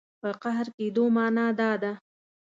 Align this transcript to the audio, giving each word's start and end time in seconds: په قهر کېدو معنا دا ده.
په 0.21 0.29
قهر 0.41 0.67
کېدو 0.77 1.03
معنا 1.15 1.47
دا 1.59 1.71
ده. 1.81 1.93